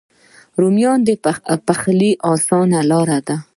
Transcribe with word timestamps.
رومیان 0.61 0.99
د 1.07 1.09
پخلي 1.67 2.11
آسانه 2.33 2.79
لاره 2.89 3.19
ده 3.27 3.35